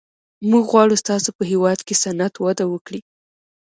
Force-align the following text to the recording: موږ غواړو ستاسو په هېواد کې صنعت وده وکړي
موږ 0.49 0.63
غواړو 0.71 1.01
ستاسو 1.03 1.29
په 1.37 1.43
هېواد 1.51 1.79
کې 1.87 1.95
صنعت 2.03 2.33
وده 2.39 2.65
وکړي 2.69 3.01